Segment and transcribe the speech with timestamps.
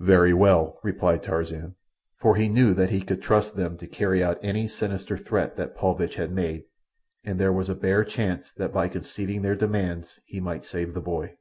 [0.00, 1.74] "Very well," replied Tarzan,
[2.16, 5.74] for he knew that he could trust them to carry out any sinister threat that
[5.76, 6.64] Paulvitch had made,
[7.22, 11.02] and there was a bare chance that by conceding their demands he might save the
[11.02, 11.36] boy.